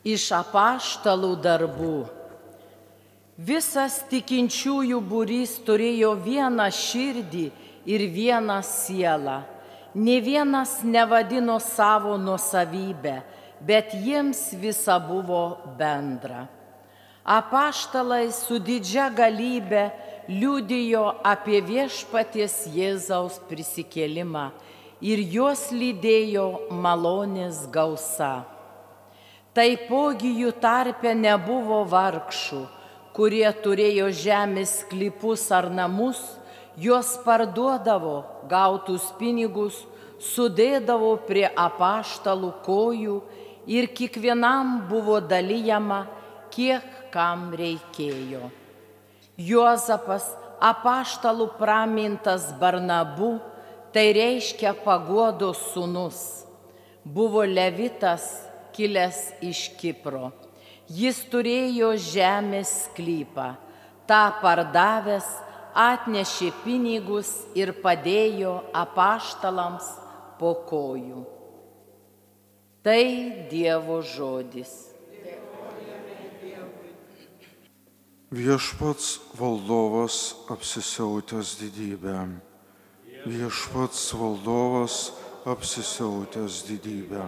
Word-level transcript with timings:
Iš 0.00 0.30
apaštalų 0.32 1.34
darbų. 1.44 1.96
Visas 3.36 3.98
tikinčiųjų 4.08 5.00
būrys 5.04 5.58
turėjo 5.64 6.14
vieną 6.24 6.68
širdį 6.72 7.46
ir 7.88 8.04
vieną 8.12 8.60
sielą. 8.64 9.42
Ne 9.94 10.20
vienas 10.24 10.80
nevadino 10.84 11.58
savo 11.60 12.16
nusavybę, 12.16 13.20
bet 13.60 13.92
jiems 13.92 14.54
visa 14.60 14.96
buvo 15.00 15.58
bendra. 15.76 16.46
Apaštalai 17.24 18.30
su 18.32 18.56
didžia 18.56 19.10
galybė 19.12 19.90
liudijo 20.28 21.10
apie 21.24 21.60
viešpaties 21.60 22.70
Jėzaus 22.72 23.36
prisikėlimą 23.50 24.48
ir 25.04 25.20
juos 25.20 25.68
lydėjo 25.74 26.70
malonės 26.70 27.66
gausa. 27.72 28.59
Taipogi 29.60 30.30
jų 30.40 30.54
tarpe 30.56 31.10
nebuvo 31.12 31.82
vargšų, 31.84 32.62
kurie 33.12 33.44
turėjo 33.60 34.06
žemės 34.08 34.70
klipus 34.88 35.42
ar 35.52 35.68
namus, 35.68 36.22
juos 36.80 37.10
parduodavo, 37.26 38.22
gautus 38.48 39.10
pinigus, 39.20 39.82
sudėdavo 40.30 41.12
prie 41.28 41.44
apaštalų 41.44 42.54
kojų 42.64 43.18
ir 43.68 43.92
kiekvienam 43.92 44.78
buvo 44.88 45.20
dalyjama, 45.20 46.06
kiek 46.48 47.12
kam 47.12 47.50
reikėjo. 47.52 48.48
Juozapas, 49.36 50.24
apaštalų 50.56 51.52
pramintas 51.60 52.48
Barnabu, 52.56 53.34
tai 53.92 54.08
reiškia 54.16 54.72
pagodos 54.86 55.66
sunus, 55.74 56.46
buvo 57.04 57.44
levitas 57.44 58.48
kilęs 58.74 59.20
iš 59.44 59.68
Kipro. 59.80 60.30
Jis 60.90 61.20
turėjo 61.30 61.92
žemės 62.02 62.70
sklypą, 62.86 63.52
tą 64.10 64.22
pardavęs 64.42 65.28
atnešė 65.76 66.50
pinigus 66.64 67.30
ir 67.54 67.72
padėjo 67.82 68.56
apaštalams 68.74 69.86
po 70.40 70.54
kojų. 70.66 71.22
Tai 72.82 73.04
Dievo 73.50 74.00
žodis. 74.02 74.90
Viešpats 78.30 79.18
valdovas 79.34 80.36
apsisiautęs 80.54 81.56
didybę. 81.58 82.18
Viešpats 83.26 84.14
valdovas 84.14 85.12
apsisiautęs 85.44 86.62
didybę. 86.68 87.26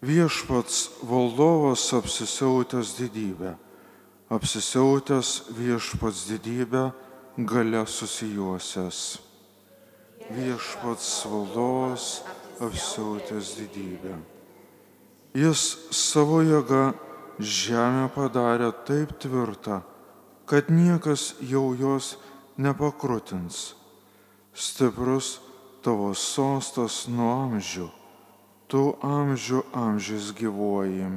Viešpats 0.00 0.90
valdovas 1.04 1.92
apsisiautęs 1.92 2.96
didybę. 2.96 3.56
Apsisiautęs 4.30 5.52
viešpats 5.52 6.24
didybę 6.24 6.92
gale 7.36 7.86
susijuosęs. 7.86 9.18
Viešpats 10.30 11.26
valdovas 11.26 12.24
apsiautęs 12.60 13.54
didybę. 13.60 14.16
Jis 15.36 15.76
savo 15.92 16.40
jėga 16.48 16.94
žemę 17.38 18.08
padarė 18.16 18.72
taip 18.88 19.12
tvirtą, 19.20 19.82
kad 20.48 20.72
niekas 20.72 21.36
jau 21.44 21.76
jos 21.76 22.16
nepakrutins. 22.56 23.76
Stiprus 24.56 25.38
tavo 25.84 26.14
sostas 26.16 27.04
nuo 27.08 27.30
amžių, 27.44 27.99
tu 28.70 28.94
amžių 29.02 29.64
amžius 29.74 30.30
gyvuoji. 30.38 31.08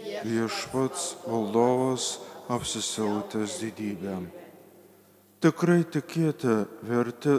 Viešpats 0.00 1.16
valdovas 1.24 2.20
apsisiautęs 2.52 3.56
didybę. 3.62 4.16
Tikrai 5.40 5.84
tikėti 5.88 6.56
verti 6.84 7.38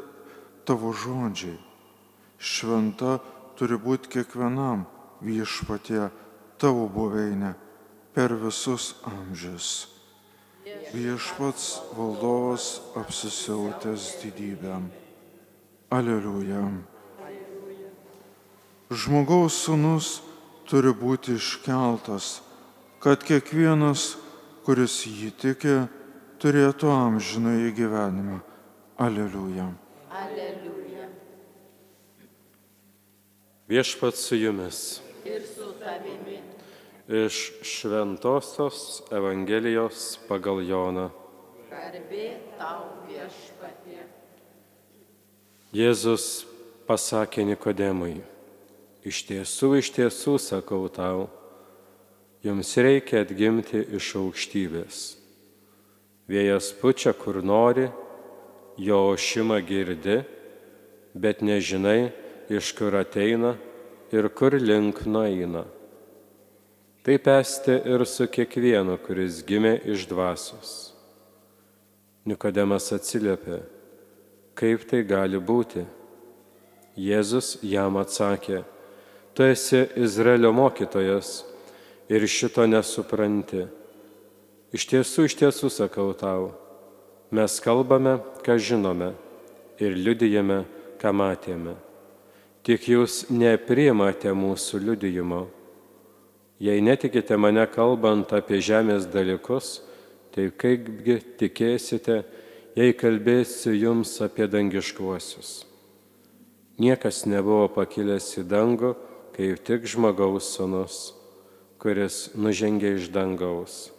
tavo 0.65 0.89
žodžiai. 0.89 1.59
Šventa 2.41 3.19
turi 3.57 3.77
būti 3.77 4.09
kiekvienam 4.15 4.87
viešpatie 5.21 6.09
tavo 6.57 6.87
buveinė 6.89 7.53
per 8.17 8.33
visus 8.41 8.95
amžius. 9.05 9.91
Viešpats 10.93 11.93
valdovas 11.97 12.79
apsisiautęs 12.97 14.15
didybę. 14.23 14.81
Aleliuja. 15.93 16.90
Žmogaus 18.91 19.55
sunus 19.55 20.17
turi 20.67 20.91
būti 20.91 21.37
iškeltas, 21.39 22.41
kad 22.99 23.23
kiekvienas, 23.23 24.17
kuris 24.67 24.97
jį 25.07 25.29
tiki, 25.39 25.75
turėtų 26.43 26.89
amžiną 26.91 27.53
į 27.69 27.71
gyvenimą. 27.77 28.39
Aleliuja. 28.99 29.69
Aleliuja. 30.11 31.07
Viešpats 33.71 34.25
su 34.27 34.35
jumis. 34.35 34.81
Ir 35.23 35.39
su 35.47 35.71
tavimi. 35.79 36.41
Iš 37.07 37.39
Šventojios 37.63 39.05
Evangelijos 39.07 40.19
pagal 40.27 40.59
Joną. 40.67 41.07
Garbė 41.71 42.27
tau 42.59 42.91
viešpatie. 43.07 44.03
Jėzus 45.71 46.43
pasakė 46.91 47.47
Nikodemui, 47.47 48.19
iš 49.05 49.23
tiesų, 49.29 49.75
iš 49.81 49.91
tiesų 49.95 50.37
sakau 50.41 50.85
tau, 50.93 51.27
jums 52.45 52.75
reikia 52.77 53.23
atgimti 53.25 53.81
iš 53.97 54.13
aukštybės. 54.21 55.01
Vėjas 56.31 56.71
pučia 56.79 57.13
kur 57.17 57.41
nori, 57.43 57.89
jo 58.77 58.99
ošimą 59.11 59.59
girdi, 59.67 60.21
bet 61.13 61.41
nežinai, 61.43 62.11
iš 62.51 62.71
kur 62.75 62.95
ateina 62.99 63.55
ir 64.11 64.27
kur 64.35 64.55
link 64.59 65.05
nueina. 65.05 65.65
Taip 67.01 67.27
esti 67.27 67.79
ir 67.89 68.03
su 68.05 68.27
kiekvienu, 68.29 68.99
kuris 69.01 69.41
gimė 69.47 69.79
iš 69.89 70.05
dvasios. 70.09 70.71
Nikodemas 72.29 72.91
atsiliepė, 72.93 73.63
kaip 74.53 74.83
tai 74.85 75.01
gali 75.09 75.39
būti? 75.41 75.81
Jėzus 76.93 77.55
jam 77.65 77.97
atsakė, 77.97 78.61
tu 79.33 79.43
esi 79.43 79.85
Izraelio 79.95 80.51
mokytojas 80.51 81.43
ir 82.09 82.27
šito 82.27 82.65
nesupranti. 82.67 83.65
Iš 84.71 84.87
tiesų, 84.87 85.27
iš 85.27 85.35
tiesų 85.39 85.69
sakau 85.71 86.11
tau, 86.15 86.51
mes 87.31 87.59
kalbame, 87.63 88.17
ką 88.43 88.55
žinome 88.59 89.13
ir 89.79 89.95
liudijame, 89.95 90.63
ką 90.99 91.11
matėme. 91.15 91.75
Tik 92.61 92.91
jūs 92.91 93.25
nepriimate 93.33 94.31
mūsų 94.37 94.83
liudijimo. 94.85 95.47
Jei 96.61 96.83
netikite 96.83 97.37
mane 97.41 97.63
kalbant 97.71 98.29
apie 98.37 98.59
žemės 98.61 99.07
dalykus, 99.09 99.79
tai 100.31 100.51
kaipgi 100.53 101.17
tikėsite, 101.39 102.21
jei 102.77 102.93
kalbėsiu 102.93 103.73
jums 103.73 104.13
apie 104.21 104.45
dangiškuosius. 104.47 105.63
Niekas 106.81 107.25
nebuvo 107.25 107.65
pakilęs 107.73 108.29
į 108.39 108.45
dangų, 108.51 108.93
kaip 109.41 109.63
tik 109.65 109.87
žmogaus 109.89 110.51
sunus, 110.53 110.95
kuris 111.81 112.29
nužengė 112.37 112.91
iš 112.99 113.07
dangaus. 113.09 113.89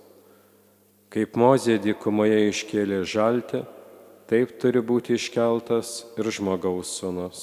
Kaip 1.11 1.35
mozė 1.35 1.81
dykumoje 1.83 2.37
iškėlė 2.53 3.01
žaltę, 3.03 3.65
taip 4.31 4.53
turi 4.63 4.79
būti 4.79 5.17
iškeltas 5.19 6.05
ir 6.15 6.31
žmogaus 6.31 6.93
sunus, 6.95 7.41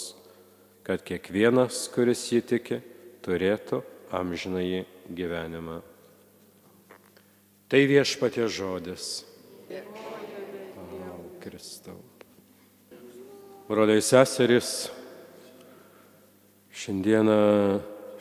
kad 0.87 1.03
kiekvienas, 1.03 1.89
kuris 1.91 2.21
jį 2.31 2.39
tiki, 2.53 2.77
turėtų 3.19 3.81
amžinai 4.15 4.85
gyvenimą. 5.11 5.81
Tai 7.67 7.81
viešpatie 7.83 8.47
žodis. 8.47 9.25
O, 10.79 11.19
Kristau. 11.43 11.99
Broliai 13.67 13.99
seserys, 13.99 14.87
šiandieną 16.79 17.39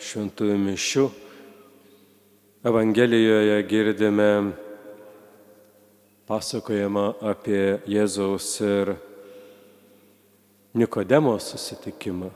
šventųjų 0.02 0.56
mišių 0.58 1.05
Evangelijoje 2.66 3.58
girdime 3.70 4.31
pasakojama 6.26 7.05
apie 7.22 7.78
Jėzaus 7.87 8.49
ir 8.66 8.96
Nikodemo 10.75 11.37
susitikimą. 11.38 12.32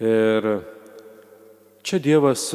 Ir 0.00 0.48
Čia 1.84 2.00
Dievas 2.00 2.48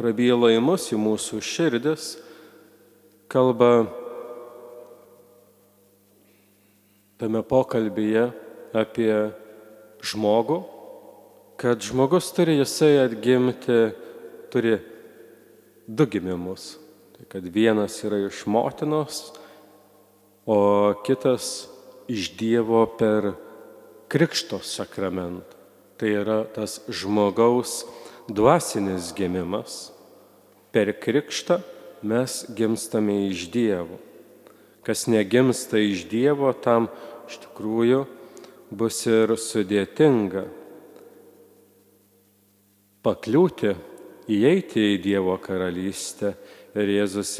prabyla 0.00 0.50
į 0.56 0.64
mus, 0.64 0.88
į 0.92 0.98
mūsų 1.00 1.44
širdis, 1.44 2.14
kalba 3.28 3.84
tame 7.20 7.44
pokalbėje 7.44 8.30
apie 8.72 9.12
žmogų, 10.04 10.62
kad 11.56 11.80
žmogus 11.80 12.32
turi 12.34 12.58
jisai 12.58 12.98
atgimti 13.04 13.92
turi 14.52 14.78
du 15.86 16.06
gimimus. 16.06 16.76
Tai 17.16 17.26
kad 17.28 17.46
vienas 17.46 18.00
yra 18.04 18.18
iš 18.26 18.44
motinos, 18.46 19.32
o 20.46 20.92
kitas 21.06 21.68
iš 22.08 22.32
Dievo 22.36 22.86
per 22.98 23.32
Krikšto 24.12 24.58
sakramentą. 24.58 25.56
Tai 25.96 26.08
yra 26.10 26.42
tas 26.44 26.80
žmogaus 26.90 27.84
dvasinis 28.28 29.12
gimimas. 29.16 29.92
Per 30.72 30.90
Krikštą 30.98 31.60
mes 32.02 32.42
gimstame 32.56 33.28
iš 33.30 33.46
Dievo. 33.52 34.00
Kas 34.82 35.06
negimsta 35.06 35.78
iš 35.78 36.08
Dievo, 36.10 36.50
tam 36.52 36.90
iš 37.30 37.38
tikrųjų 37.46 38.02
bus 38.74 39.04
ir 39.06 39.36
sudėtinga 39.38 40.48
pakliūti, 43.02 43.74
įeiti 44.30 44.88
į 44.94 44.98
Dievo 45.02 45.36
karalystę. 45.42 46.34
Ir 46.72 46.88
Jėzus 46.88 47.34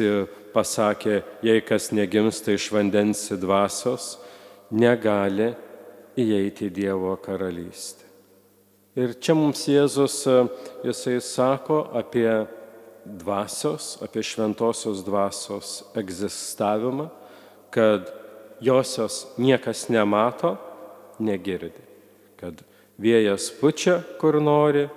pasakė, 0.52 1.22
jei 1.46 1.62
kas 1.64 1.90
negimsta 1.94 2.52
iš 2.52 2.68
vandens 2.74 3.24
į 3.32 3.38
dvasios, 3.40 4.16
negali 4.74 5.52
įeiti 6.20 6.68
į 6.68 6.74
Dievo 6.76 7.14
karalystę. 7.22 8.04
Ir 8.92 9.14
čia 9.16 9.32
mums 9.38 9.64
Jėzus, 9.70 10.18
jisai 10.84 11.16
sako 11.24 11.86
apie 11.96 12.28
dvasios, 13.04 13.96
apie 14.04 14.20
šventosios 14.20 15.00
dvasios 15.06 15.78
egzistavimą, 15.96 17.08
kad 17.72 18.12
josios 18.60 19.24
niekas 19.40 19.86
nemato, 19.88 20.58
negirdi. 21.22 21.80
Kad 22.36 22.60
vėjas 23.00 23.48
pučia, 23.56 24.02
kur 24.20 24.36
nori, 24.44 24.90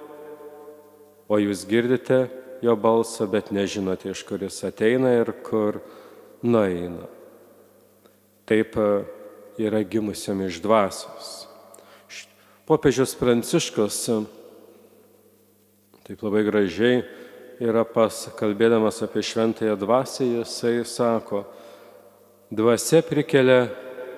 o 1.27 1.39
jūs 1.41 1.65
girdite 1.69 2.25
jo 2.63 2.75
balsą, 2.77 3.27
bet 3.29 3.51
nežinote, 3.53 4.11
iš 4.11 4.23
kur 4.27 4.43
jis 4.45 4.61
ateina 4.67 5.13
ir 5.19 5.31
kur 5.45 5.81
nueina. 6.45 7.09
Taip 8.45 8.77
e, 8.77 8.87
yra 9.65 9.81
gimusiam 9.83 10.41
iš 10.45 10.61
dvasios. 10.63 11.33
Popiežius 12.65 13.15
Pranciškus 13.17 13.99
e, 14.09 14.19
taip 16.05 16.21
labai 16.25 16.45
gražiai 16.45 17.03
yra 17.61 17.85
pas, 17.87 18.25
kalbėdamas 18.37 19.01
apie 19.05 19.23
šventąją 19.25 19.77
dvasę, 19.79 20.25
jisai 20.27 20.83
sako, 20.85 21.45
dvasia 22.51 23.01
prikelia 23.05 23.65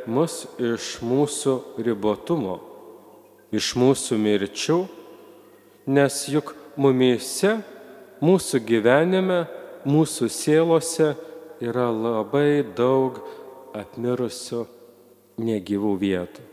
mus 0.08 0.46
iš 0.60 0.98
mūsų 1.06 1.58
ribotumo, 1.86 2.58
iš 3.54 3.74
mūsų 3.80 4.18
mirčių, 4.20 4.80
nes 5.88 6.24
juk 6.32 6.56
mumyse, 6.78 7.58
mūsų 8.24 8.62
gyvenime, 8.66 9.44
mūsų 9.88 10.30
sielose 10.32 11.14
yra 11.64 11.88
labai 11.92 12.64
daug 12.78 13.20
apmirusių 13.78 14.66
negyvų 15.42 15.94
vietų. 16.02 16.46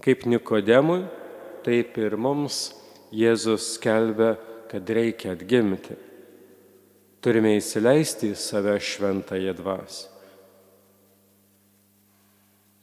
Kaip 0.00 0.24
Nikodemui, 0.26 1.02
taip 1.66 1.98
ir 2.00 2.16
mums 2.16 2.70
Jėzus 3.10 3.74
skelbia, 3.74 4.36
kad 4.70 4.86
reikia 4.86 5.34
atgimti. 5.34 5.96
Turime 7.20 7.56
įsileisti 7.58 8.30
į 8.32 8.38
save 8.38 8.76
šventąją 8.80 9.52
dvasę. 9.58 10.06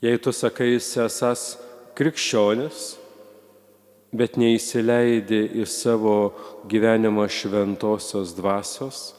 Jei 0.03 0.19
tu 0.21 0.29
sakai 0.35 0.75
esas 0.77 1.55
krikščionis, 1.97 2.97
bet 4.11 4.37
neįsileidi 4.39 5.43
į 5.61 5.65
savo 5.67 6.17
gyvenimo 6.69 7.25
šventosios 7.27 8.33
dvasios, 8.37 9.13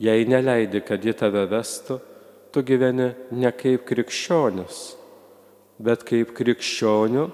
jei 0.00 0.26
neleidi, 0.28 0.80
kad 0.84 1.04
ji 1.04 1.14
tave 1.16 1.46
vestų, 1.50 1.98
tu 2.52 2.62
gyveni 2.64 3.10
ne 3.36 3.52
kaip 3.52 3.84
krikščionis, 3.88 4.78
bet 5.78 6.04
kaip 6.08 6.32
krikščionių 6.36 7.26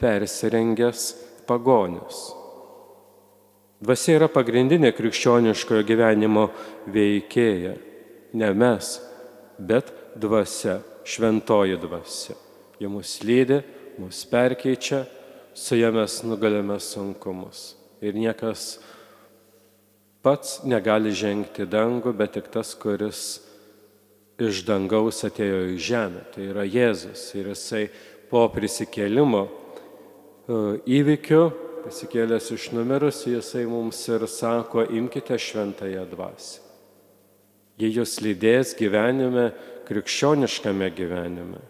persirengęs 0.00 1.06
pagonis. 1.48 2.26
Dvasia 3.80 4.16
yra 4.16 4.28
pagrindinė 4.32 4.92
krikščioniškojo 4.96 5.84
gyvenimo 5.84 6.46
veikėja. 6.92 7.74
Ne 8.36 8.48
mes, 8.56 8.96
bet 9.56 9.92
dvasia, 10.16 10.78
šventoji 11.04 11.76
dvasia. 11.80 12.36
Ji 12.80 12.88
mus 12.92 13.18
lydi, 13.24 13.60
mus 14.00 14.24
perkeičia, 14.28 15.04
su 15.56 15.78
ja 15.78 15.90
mes 15.94 16.20
nugalėme 16.26 16.76
sunkumus. 16.82 17.74
Ir 18.04 18.16
niekas 18.18 18.76
pats 20.24 20.60
negali 20.68 21.14
žengti 21.16 21.64
dangų, 21.64 22.12
bet 22.16 22.36
tik 22.36 22.50
tas, 22.52 22.74
kuris 22.76 23.40
iš 24.36 24.64
dangaus 24.68 25.22
atėjo 25.24 25.62
į 25.72 25.78
žemę. 25.80 26.26
Tai 26.34 26.48
yra 26.52 26.66
Jėzus. 26.68 27.30
Ir 27.40 27.54
jisai 27.54 27.86
po 28.28 28.44
prisikėlimo 28.52 29.46
e, 29.46 29.50
įvykių 30.98 31.42
pasikėlęs 31.86 32.50
iš 32.52 32.70
numerus, 32.74 33.22
jisai 33.30 33.64
mums 33.70 34.00
ir 34.10 34.26
sako, 34.28 34.84
imkite 34.90 35.38
šventąją 35.38 36.04
dvasę. 36.10 36.60
Jie 37.76 37.90
jūs 37.92 38.16
lydės 38.24 38.72
gyvenime, 38.76 39.50
krikščioniškame 39.86 40.88
gyvenime. 40.96 41.60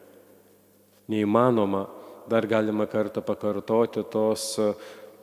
Neįmanoma, 1.11 1.83
dar 2.31 2.47
galima 2.47 2.87
kartą 2.91 3.23
pakartoti 3.25 4.05
tos 4.11 4.57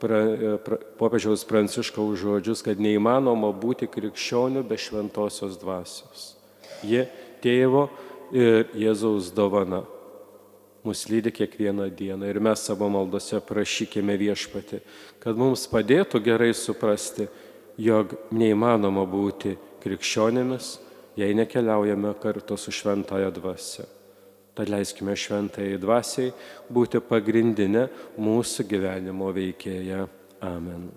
pra, 0.00 0.20
pra, 0.64 0.78
popiežiaus 1.00 1.46
pranciškaus 1.48 2.18
žodžius, 2.20 2.64
kad 2.66 2.80
neįmanoma 2.80 3.52
būti 3.52 3.88
krikščioniu 3.90 4.64
be 4.66 4.78
šventosios 4.80 5.58
dvasios. 5.60 6.34
Ji 6.84 7.06
tėvo 7.44 7.88
ir 8.34 8.70
Jėzaus 8.76 9.32
dovana 9.34 9.84
mus 10.84 11.08
lydi 11.08 11.32
kiekvieną 11.32 11.88
dieną 11.90 12.28
ir 12.28 12.40
mes 12.40 12.60
savo 12.60 12.88
maldose 12.92 13.40
prašykime 13.40 14.18
viešpati, 14.20 14.82
kad 15.18 15.36
mums 15.36 15.64
padėtų 15.72 16.20
gerai 16.20 16.52
suprasti, 16.52 17.24
jog 17.80 18.12
neįmanoma 18.36 19.06
būti 19.08 19.56
krikščionėmis, 19.80 20.74
jei 21.16 21.32
nekeliaujame 21.34 22.12
kartu 22.20 22.58
su 22.60 22.74
šventąją 22.74 23.32
dvasia. 23.32 23.88
Tad 24.54 24.70
leiskime 24.70 25.16
šventai 25.18 25.72
dvasiai 25.82 26.30
būti 26.70 27.00
pagrindinė 27.02 27.88
mūsų 28.22 28.68
gyvenimo 28.70 29.32
veikėja. 29.34 30.04
Amen. 30.46 30.92